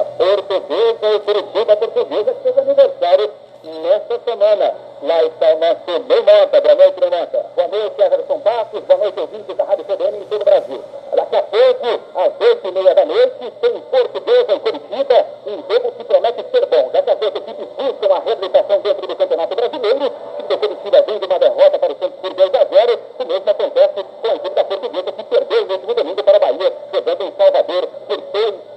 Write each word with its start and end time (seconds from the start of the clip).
A 0.00 0.04
portuguesa 0.16 1.14
e 1.14 1.20
Curitiba 1.20 1.76
portuguesa 1.76 2.32
que 2.32 2.42
fez 2.42 2.56
aniversário 2.56 3.30
nesta 3.62 4.18
semana. 4.24 4.74
Lá 5.02 5.24
está 5.24 5.54
o 5.54 5.58
nosso 5.58 6.08
Ney. 6.08 6.22
Boa 6.22 6.74
noite, 6.74 7.00
Ney. 7.00 7.28
Boa 7.54 7.68
noite, 7.68 8.00
Everson 8.00 8.40
Passos. 8.40 8.80
Boa 8.84 8.98
noite, 8.98 9.20
ouvintes 9.20 9.54
da 9.54 9.64
Rádio 9.64 9.84
CBN 9.84 10.16
em 10.16 10.24
todo 10.24 10.40
o 10.40 10.44
Brasil. 10.46 10.82
Daqui 11.14 11.36
a 11.36 11.42
pouco, 11.42 11.86
às 12.16 12.48
oito 12.48 12.66
e 12.66 12.72
meia 12.72 12.94
da 12.94 13.04
noite, 13.04 13.52
tem 13.60 13.80
Portuguesa 13.92 14.54
e 14.54 14.60
Curitiba, 14.60 15.26
um 15.46 15.56
jogo 15.68 15.92
que 15.92 16.04
promete 16.04 16.44
ser 16.50 16.64
bom. 16.64 16.88
Que 16.88 16.96
as 16.96 17.18
duas 17.18 17.34
equipes 17.34 17.66
buscam 17.76 18.14
a 18.14 18.18
reabilitação 18.20 18.80
dentro 18.80 19.06
do 19.06 19.16
Campeonato 19.16 19.54
Brasileiro, 19.54 20.06
o 20.06 20.42
time 20.44 20.48
do 20.48 20.58
Curitiba 20.58 21.02
vem 21.02 21.18
de 21.18 21.26
uma 21.26 21.38
derrota 21.38 21.78
para 21.78 21.92
o 21.92 21.96
Santos 21.98 22.20
por 22.20 22.32
2 22.32 22.54
a 22.54 22.64
0. 22.64 23.00
O 23.18 23.24
mesmo 23.26 23.50
acontece 23.50 24.04
com 24.22 24.28
a 24.28 24.34
equipe 24.34 24.54
da 24.54 24.64
Portuguesa, 24.64 25.12
que 25.12 25.24
perdeu 25.24 25.66
no 25.66 25.72
último 25.74 25.94
domingo 25.94 26.24
para 26.24 26.36
a 26.38 26.40
Bahia, 26.40 26.72
jogando 26.90 27.22
em 27.22 27.32
Salvador 27.36 27.86
por 28.08 28.16
2 28.16 28.70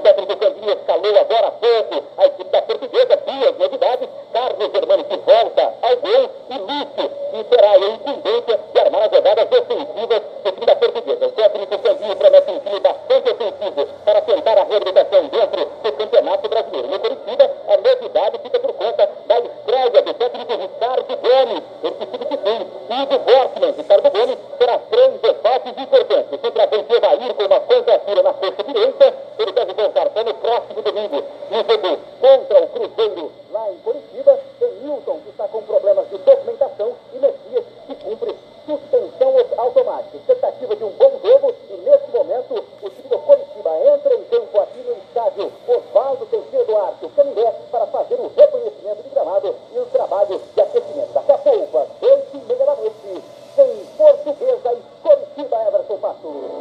a 0.00 0.12
1. 0.14 0.20
O 0.20 0.24
técnico 0.24 0.36
Candinho 0.36 0.72
escalou 0.72 1.18
agora 1.18 1.46
há 1.48 1.50
pouco 1.50 2.04
a 2.16 2.26
equipe 2.26 2.50
da 2.50 2.62
Portuguesa, 2.62 3.16
duas 3.16 3.58
novidades, 3.58 4.08
Carlos 4.32 4.72
Germano 4.72 5.04
que 5.04 5.16
volta 5.16 5.74
ao 5.82 5.96
gol 5.96 6.30
e 6.48 6.58
Lúcio, 6.58 7.10
que 7.30 7.44
terá 7.44 7.70
a 7.72 7.78
incumbência 7.78 8.60
de 8.72 8.80
armar 8.80 9.02
as 9.02 9.10
jogadas 9.10 9.48
ofensivas 9.50 10.22
do 10.44 10.52
time 10.52 10.66
da 10.66 10.76
Portuguesa. 10.76 11.26
O 11.26 11.32
técnico 11.32 11.78
Candinho 11.78 12.16
promete 12.16 12.50
um 12.50 12.58
time 12.60 12.80
bastante 12.80 13.30
ofensivo 13.30 13.86
para 14.04 14.20
tentar 14.22 14.58
a 14.58 14.64
reabilitação 14.64 15.26
dentro 15.28 15.66
do 15.82 15.92
Campeonato 15.92 16.48
Brasileiro. 16.48 16.88
No 16.88 16.98
Curitiba, 16.98 17.50
a 17.68 17.76
novidade 17.76 18.38
fica 18.42 18.58
por 18.58 18.72
conta 18.72 19.10
da 19.26 19.38
estreia 19.38 20.02
do 20.02 20.14
técnico 20.14 20.52
Ricardo 20.52 21.16
Gomes, 21.16 21.62
ele 21.82 21.94
que 21.94 22.06
substitui 22.06 22.66
e 22.90 23.06
do 23.06 23.18
Bortman. 23.18 23.70
Ricardo 23.76 24.10
Gomes 24.10 24.38
terá 24.58 24.78
três 24.78 25.20
desfalques 25.20 25.72
importantes. 25.76 26.32
O 26.32 26.38
centroavante 26.40 26.92
Evair 26.92 27.34
com 27.34 27.44
uma 27.44 27.60
contratura 27.60 28.22
na 28.22 28.32
coxa 28.34 28.62
direita, 28.64 29.14
ele 29.38 29.52
deve 29.52 29.72
voltar 29.74 30.10
só 30.12 30.24
no 30.24 30.34
próximo 30.34 30.82
domingo, 30.82 31.24
no 31.50 31.56
jogo 31.56 31.98
contra 32.20 32.62
o 32.62 32.68
Cruzeiro 32.68 33.32
lá 33.52 33.70
em 33.70 33.76
Curitiba. 33.78 34.38
Tem 34.58 34.70
Milton, 34.82 35.20
que 35.24 35.30
está 35.30 35.48
com 35.48 35.62
problemas 35.62 36.08
de 36.08 36.18
documentação, 36.18 36.92
e 37.14 37.18
Messias, 37.18 37.64
que 37.86 37.94
cumpre 37.94 38.34
suspensão 38.66 39.34
automática. 39.56 40.16
Expectativa 40.16 40.76
de 40.76 40.84
um 40.84 40.90
bom 40.90 41.12
jogo, 41.22 41.54
e 41.70 41.74
nesse 41.74 42.10
momento 42.10 42.64
o 42.82 42.90
time 42.90 43.08
do 43.08 43.18
Curitiba 43.18 43.70
entra 43.94 44.14
em 44.14 44.24
campo 44.24 44.60
aqui 44.60 44.78
no 44.78 44.92
estádio 44.92 45.52
Oswaldo 45.66 46.26
Teixeira 46.26 46.64
Duarte, 46.64 47.04
o 47.04 47.10
Canindé, 47.10 47.54
para 47.70 47.86
fazer 47.86 48.14
o 48.14 48.30
reconhecimento 48.36 49.02
de 49.02 49.08
gramado 49.10 49.54
e 49.74 49.78
o 49.78 49.86
trabalho 49.86 50.40
de 50.54 50.60
aquecimento. 50.60 51.12
Daqui 51.12 51.32
a 51.32 51.38
pouco, 51.38 51.78
às 51.78 51.88
oito 52.02 52.36
e 52.36 52.38
meia 52.38 52.66
da 52.66 52.76
noite, 52.76 53.22
tem 53.56 53.86
Portuguesa 53.96 54.72
e 54.72 54.82
Curitiba, 55.02 55.56
Everson 55.66 55.96
Passos. 55.98 56.60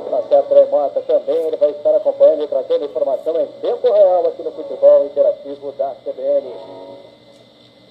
Tremota 0.79 1.01
também, 1.01 1.35
ele 1.35 1.57
vai 1.57 1.71
estar 1.71 1.93
acompanhando 1.93 2.43
e 2.43 2.47
trazendo 2.47 2.85
informação 2.85 3.41
em 3.41 3.47
tempo 3.59 3.91
real 3.91 4.27
aqui 4.27 4.41
no 4.41 4.51
futebol 4.51 5.05
interativo 5.05 5.71
da 5.73 5.93
CBN. 6.05 6.53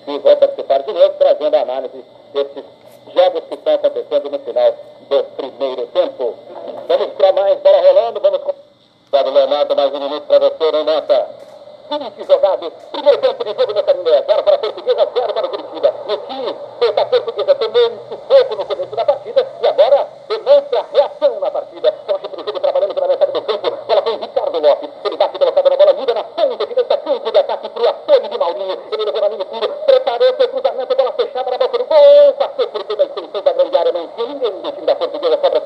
E 0.06 0.19
vai 0.20 0.36
participar 0.36 0.83
de 0.83 0.92
novo, 0.92 1.14
trazendo 1.19 1.55
a 1.55 1.61
análise 1.61 2.03
desses 2.33 2.64
jogos 3.14 3.44
que 3.44 3.55
estão 3.55 3.75
acontecendo 3.75 4.31
no 4.31 4.39
final 4.39 4.75
do 5.11 5.25
primeiro 5.36 5.86
tempo. 5.89 6.34
Vamos 6.89 7.12
para 7.12 7.33
mais 7.33 7.61
bola 7.61 7.81
rolando, 7.81 8.20
vamos 8.20 8.42
com. 8.42 8.55
Leonardo, 9.11 9.77
mais 9.77 9.92
um 9.92 10.00
minuto 10.00 10.27
para 10.27 10.39
você, 10.39 10.84
Nota? 10.84 11.48
20 11.97 12.27
jogados, 12.27 12.72
primeiro 12.92 13.19
tempo 13.19 13.44
de 13.44 13.50
jogo 13.59 13.72
no 13.72 13.83
Canindé, 13.83 14.22
0 14.22 14.42
para 14.42 14.56
a 14.56 14.59
Portuguesa, 14.59 15.09
0 15.14 15.33
para 15.33 15.47
o 15.47 15.48
Curitiba. 15.48 15.94
O 16.06 16.16
time 16.19 16.92
da 16.92 17.06
Portuguesa 17.06 17.55
tomou 17.55 17.91
um 17.91 17.98
sufoco 18.09 18.56
no 18.56 18.66
começo 18.66 18.94
da 18.94 19.05
partida 19.06 19.47
e 19.62 19.66
agora 19.66 20.06
demonstra 20.28 20.86
reação 20.92 21.41
na 21.41 21.50
partida. 21.50 21.92
Torce 22.06 22.28
para 22.28 22.41
o 22.42 22.44
jogo 22.44 22.61
trabalhando 22.61 22.94
pela 22.94 23.09
metade 23.09 23.33
do 23.33 23.41
campo, 23.41 23.70
bola 23.70 24.03
com 24.03 24.16
Ricardo 24.16 24.61
Lopes. 24.61 24.91
Ele 25.05 25.16
bate 25.16 25.38
colocado 25.38 25.70
na 25.70 25.77
bola, 25.77 25.92
muda 25.94 26.15
na 26.15 26.25
ponta 26.25 26.66
direita, 26.66 26.97
campo 26.98 27.33
de 27.33 27.38
ataque 27.38 27.69
para 27.70 27.83
o 27.83 27.88
apoio 27.88 28.28
de 28.28 28.38
Maurinho. 28.38 28.78
Ele 28.92 29.05
levou 29.05 29.20
na 29.22 29.28
linha 29.28 29.44
puro, 29.47 29.69
preparou 29.87 30.37
seu 30.37 30.48
cruzamento, 30.48 30.94
bola 30.94 31.12
fechada 31.12 31.50
na 31.50 31.59
boca 31.59 31.78
do 31.78 31.84
gol, 31.84 32.33
passou 32.38 32.69
por 32.69 32.84
toda 32.84 33.03
a 33.03 33.06
extensão 33.06 33.42
da 33.42 33.53
grande 33.53 33.77
área, 33.77 33.92
não 33.92 34.09
tinha 34.09 34.27
ninguém 34.27 34.50
do 34.50 34.72
time 34.72 34.87
da 34.87 34.94
Portuguesa, 34.94 35.38
sobra 35.42 35.60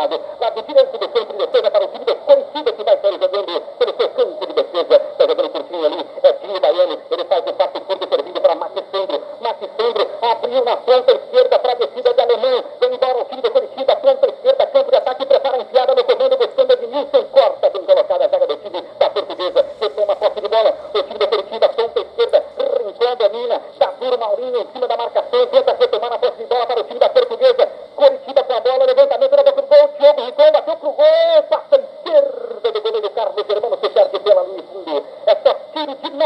para 0.00 0.08
o 0.08 0.12
outro 0.12 0.30
lado, 0.40 0.40
lado 0.40 0.62
direito 0.62 0.98
do 0.98 1.08
campo 1.08 1.32
de 1.32 1.38
defesa 1.38 1.70
para 1.70 1.84
o 1.84 1.88
time 1.88 2.04
do 2.04 2.14
Curitiba 2.16 2.72
que 2.72 2.84
vai 2.84 2.96
sair 2.98 3.18
jogando 3.20 3.60
pelo 3.78 3.96
seu 3.96 4.08
campo 4.10 4.46
de 4.46 4.52
defesa. 4.52 5.02
Está 5.12 5.26
jogando 5.26 5.50
curtinho 5.50 5.86
ali, 5.86 6.06
é 6.22 6.32
Dinho 6.32 6.60
Baiano, 6.60 6.98
ele 7.10 7.24
faz 7.24 7.46
o 7.46 7.52
passe 7.52 7.80
curto 7.80 8.08
servindo 8.08 8.40
para 8.40 8.54
Max 8.54 8.72
Sandro. 8.90 9.22
Max 9.40 9.58
Sandro 9.76 10.08
abriu 10.22 10.64
na 10.64 10.76
ponta 10.76 11.12
esquerda 11.12 11.58
para 11.58 11.72
a 11.72 11.74
descida 11.74 12.14
de 12.14 12.20
Alemão, 12.20 12.64
vem 12.80 12.94
embora 12.94 13.18
o 13.18 13.24
time 13.24 13.42
do 13.42 13.50
Curitiba, 13.50 13.96
ponta 13.96 14.26
esquerda, 14.28 14.66
campo 14.66 14.90
de 14.90 14.96
ataque, 14.96 15.26
prepara 15.26 15.56
a 15.56 15.60
enfiada 15.60 15.94
no 15.94 16.04
comando, 16.04 16.36
buscando 16.36 16.72
Edmilson, 16.72 17.24
corta, 17.24 17.70
bem 17.70 17.84
colocada 17.84 18.24
a 18.24 18.28
zaga 18.28 18.46
do 18.46 18.56
time 18.56 18.82
da 18.98 19.10
Portuguesa, 19.10 19.66
retoma 19.80 20.12
a 20.12 20.16
posse 20.16 20.40
de 20.40 20.48
bola, 20.48 20.74
o 20.94 21.02
time 21.02 21.18
do 21.18 21.28
Curitiba, 21.28 21.68
ponta 21.68 22.00
esquerda, 22.00 22.44
rincão 22.84 23.16
domina, 23.16 23.60
dá 23.78 23.86
duro 24.00 24.18
Maurinho 24.18 24.60
em 24.60 24.66
cima 24.72 24.88
da 24.88 24.96
marcação, 24.96 25.46
tenta 25.46 25.76
retomar 25.78 26.12
a 26.12 26.18
posse 26.18 26.38
de 26.38 26.44
bola 26.46 26.66
para 26.66 26.80
o 26.80 26.84
time 26.84 26.98
da 26.98 27.08
Portuguesa, 27.08 27.68
Curitiba 27.96 28.44
com 28.44 28.52
a 28.54 28.60
bola, 28.60 28.84
levantamento 28.86 29.36
na 29.36 29.42
boca 29.42 29.62
do 29.62 29.68
gol, 29.68 29.90
Diogo 29.98 30.20
Rincon 30.22 30.52
bateu 30.52 30.76
pro 30.76 30.90
gol, 30.90 31.42
passa 31.50 31.76
a 31.76 31.78
esquerda 31.78 32.72
do 32.72 32.80
goleiro 32.80 33.10
Carlos 33.10 33.46
Germano, 33.46 33.78
se 33.80 33.88
perde 33.90 34.18
pela 34.20 34.42
linha 34.44 34.62
de 34.62 34.62
fundo, 34.62 35.04
é 35.26 35.34
só 35.34 35.54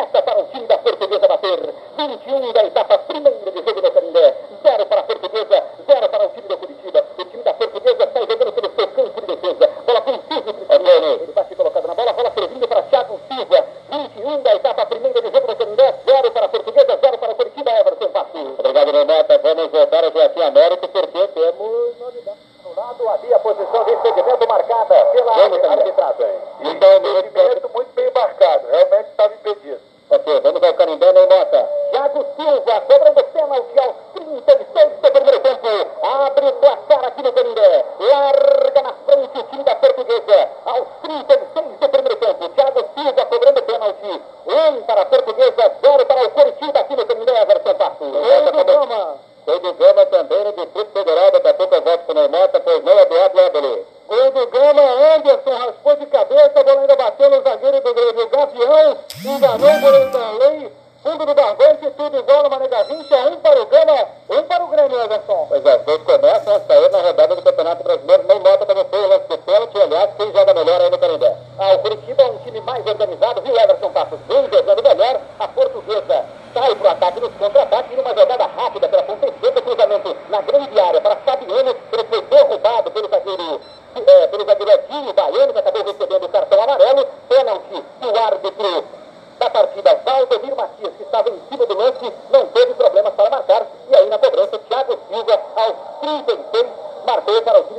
de 0.05 0.13
meta 0.13 0.23
para 0.23 0.41
o 0.41 0.45
time 0.45 0.67
da 0.67 0.79
Portuguesa 0.79 1.29
bater, 1.29 1.75
21 1.97 2.53
da 2.53 2.65
etapa 2.65 2.99
primeira 2.99 3.51
de 3.51 3.63
jogo 3.63 3.81
do 3.81 3.91
Canindé, 3.91 4.35
0 4.63 4.87
para 4.87 5.01
a 5.01 5.05
Portuguesa, 5.05 5.65
0 5.87 6.09
para 6.09 6.27
o 6.27 6.29
time 6.29 6.49
do 6.49 6.59
Curitiba, 6.59 7.05
o 7.19 7.25
time 7.25 7.43
da 7.43 7.55
Portuguesa 7.55 8.11
sai 8.13 8.27
jogando 8.27 8.53
pelo 8.53 8.75
seu 8.75 8.89
campo 8.89 9.21
de 9.21 9.27
defesa, 9.27 9.71
bola 9.87 10.01
com 10.03 10.13
Silvio 10.13 10.55
ele 10.75 11.33
vai 11.33 11.45
ser 11.45 11.55
colocado 11.57 11.87
na 11.87 11.95
bola, 11.95 12.13
bola 12.13 12.31
servindo 12.33 12.69
para 12.69 12.83
Thiago 12.83 13.21
Silva, 13.29 13.67
21 13.91 14.43
da 14.43 14.55
etapa 14.55 14.87
primeira 14.87 15.23
de 15.23 15.31
jogo 15.31 15.47
do 15.47 15.57
Canindé, 15.57 15.95
0 16.05 16.31
para 16.31 16.47
a 16.47 16.49
Portuguesa, 16.49 16.99
0 17.01 17.19
para 17.19 17.33
o 17.33 17.35
Curitiba, 17.37 17.71
Everton 17.71 18.09
Passos. 18.09 18.59
Obrigado, 18.59 18.91
Renata. 18.91 19.39
Vamos 19.39 19.71
voltar 19.71 20.05
ao 20.05 20.13
Joaquim 20.13 20.43
Américo, 20.43 20.89
porque 20.89 21.29
temos 21.29 21.99
novidade. 21.99 22.39
No 22.65 22.75
lado 22.75 23.09
havia 23.09 23.37
a 23.37 23.39
posição 23.39 23.85
de 23.85 23.93
impedimento 23.93 24.49
marcada 24.49 25.05
pela 25.07 25.33
Vamos, 25.33 25.59
Canindé. 25.59 25.83
arbitragem. 25.83 26.35
Então, 26.61 26.97
impedimento 26.97 27.71
muito 27.73 27.95
bem 27.95 28.11
marcado, 28.11 28.67
realmente 28.69 29.09
estava 29.11 29.35
impedido. 29.35 29.81
Ok, 30.11 30.41
vamos 30.41 30.63
ao 30.63 30.75
Canindé, 30.75 31.13
Ney 31.13 31.27
Mota. 31.27 31.69
Thiago 31.91 32.27
Silva 32.37 32.81
cobrando 32.83 33.25
pênalti 33.25 33.79
aos 33.79 33.97
36 34.15 34.93
do 35.01 35.11
primeiro 35.11 35.41
tempo. 35.41 35.67
Abre 36.03 36.47
o 36.47 36.53
no 37.25 37.33
Canindé. 37.33 37.85
Larga 37.99 38.83
na 38.83 38.93
frente 38.93 39.39
o 39.39 39.43
time 39.45 39.65
da 39.65 39.75
Portuguesa. 39.75 40.49
Aos 40.65 40.89
36 41.03 41.79
do 41.81 41.89
primeiro 41.89 42.17
tempo. 42.17 42.49
Thiago 42.51 42.85
Silva 42.95 43.27
cobrando 43.27 43.63
pênalti. 43.63 44.23
Um 44.47 44.83
para 44.83 45.03
a 45.03 45.07
Portuguesa, 45.07 45.73
zero 45.81 46.07
para 46.07 46.27
o 46.27 46.31
Curitiba 46.31 46.81
aqui 46.81 46.97
no 46.97 47.07
Canindé. 47.07 47.43
Everton 47.43 47.75
Passos. 47.75 48.11
Gol 48.13 48.53
do 48.53 48.65
Gama. 48.65 49.17
Gol 49.47 49.59
do 49.59 49.73
Gama 49.75 50.07
também 50.07 50.45
no 50.45 50.53
Distrito 50.53 50.93
Federal. 50.93 51.31
Daqui 51.33 51.49
a 51.49 51.55
pouco 51.55 51.75
eu 51.75 51.83
volto 51.83 52.05
com 52.07 52.13
o 52.13 52.29
Mota, 52.29 52.61
pois 52.61 52.85
não, 52.85 52.99
Eduardo 52.99 53.41
Ebele. 53.41 53.95
Gol 54.07 54.31
do 54.33 54.47
Gama, 54.49 54.83
Anderson 55.17 55.57
raspou 55.57 55.97
de 55.97 56.07
cabeça, 56.07 56.61
a 56.61 56.63
bola 56.63 56.81
ainda 56.83 56.95
bateu 56.95 57.31
no 57.31 57.43
zagueiro 57.43 57.81
do 57.81 57.95
Grêmio, 57.95 58.29
Gavião, 58.29 58.99
enganou 59.25 59.71
o 59.71 59.81
goleiro 59.81 60.11
Danley, 60.11 60.73
fundo 61.03 61.25
do 61.25 61.35
barbante, 61.35 61.91
tudo 61.97 62.19
igual 62.19 62.43
no 62.43 62.51
Mané 62.51 62.69
Garrincha, 62.69 63.17
um 63.31 63.37
para 63.37 63.63
o 63.63 63.67
Gama, 63.67 64.09
um 64.29 64.43
para 64.43 64.65
o 64.65 64.69
Grêmio, 64.69 65.01
Anderson. 65.01 65.47
Pois 65.49 65.65
é, 65.65 65.77
os 65.77 65.83
dois 65.85 66.03
começam 66.03 66.55
a 66.55 66.61
sair 66.61 66.91
na 66.91 67.01
rodada 67.01 67.35
do 67.35 67.43
Campeonato 67.43 67.83
Brasileiro. 67.83 68.23
Ney 68.25 68.39
Mota 68.41 68.67
também 68.67 68.85
foi 68.91 69.01
o 69.01 69.09
lance 69.09 69.27
do 69.27 69.39
pênalti. 69.39 69.81
Aliás, 69.81 70.11
quem 70.17 70.33
joga 70.33 70.55
melhor 70.55 70.81
aí 70.83 70.91
no 70.91 70.99
Canindé? 70.99 71.37
Ah, 71.59 71.73
o 71.75 71.79
Curitiba 71.79 72.23
é 72.23 72.27
um 72.27 72.39
time 72.39 72.61
mais 72.61 72.87
organizado, 72.87 73.41
viu, 73.41 73.59
Everson 73.59 73.91
Passos? 73.91 74.21
Vem 74.29 74.51
jogando 74.53 74.83
melhor, 74.83 75.21
a 75.39 75.49
portuguesa 75.49 76.25
sai 76.55 76.75
pro 76.77 76.89
ataque 76.89 77.21
nos 77.21 77.35
contra-ataques, 77.35 77.97
numa 77.97 78.15
jogada 78.15 78.47
rápida 78.47 78.89
pela 78.89 79.03
ponta 79.03 79.27
esquerda, 79.27 79.61
cruzamento 79.61 80.17
na 80.29 80.41
grande 80.41 80.79
área 80.79 81.01
para 81.01 81.17
Fabiano, 81.17 81.75
ele 81.93 82.05
foi 82.05 82.23
derrubado 82.23 82.91
pelo 82.93 83.09
zagueiro, 83.09 83.61
é, 84.01 84.27
pelo 84.27 84.45
Edinho 84.71 85.13
Baiano, 85.13 85.53
que 85.53 85.59
acabou 85.59 85.85
recebendo 85.85 86.25
o 86.25 86.29
cartão 86.29 86.63
amarelo, 86.63 87.07
pênalti 87.29 87.85
do 88.01 88.19
árbitro. 88.19 88.85
Da 89.39 89.51
partida, 89.51 90.01
Valdemir 90.05 90.55
Matias, 90.55 90.93
que 90.97 91.03
estava 91.03 91.29
em 91.29 91.41
cima 91.51 91.67
do 91.67 91.77
lance, 91.77 92.13
não 92.31 92.47
teve 92.47 92.75
problemas 92.75 93.13
para 93.15 93.31
marcar, 93.31 93.67
e 93.91 93.97
aí 93.97 94.09
na 94.09 94.17
cobrança, 94.17 94.59
Thiago 94.59 94.99
Silva, 95.09 95.41
aos 95.57 95.75
36, 96.01 96.67
marcou 97.05 97.43
para 97.43 97.61
o 97.61 97.74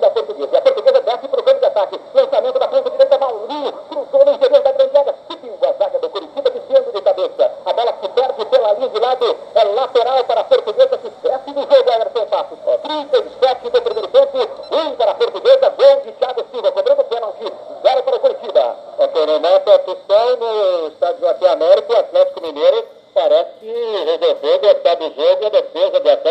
2 14.75 14.95
para 14.97 15.11
a 15.11 15.15
portuguesa, 15.15 15.69
gol 15.69 16.01
de 16.01 16.11
Thiago 16.11 16.45
Silva, 16.51 16.69
cobrando 16.73 17.01
o 17.01 17.05
pênalti, 17.05 17.53
0 17.81 18.03
para 18.03 18.15
o 18.17 18.19
Curitiba. 18.19 18.75
Ok, 18.97 19.25
no 19.25 19.47
a 19.47 19.75
apostão 19.75 20.35
no 20.35 20.87
estádio 20.89 21.21
Joaquim 21.21 21.45
América, 21.45 21.93
o 21.93 21.97
Atlético 21.97 22.41
Mineiro 22.41 22.85
parece 23.13 23.53
resolver 23.63 24.57
gostar 24.57 24.95
do 24.95 25.05
jogo 25.15 25.45
a 25.45 25.49
defesa 25.49 25.99
do 26.01 26.09
Atlético. 26.09 26.24